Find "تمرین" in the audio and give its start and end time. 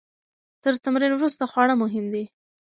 0.85-1.11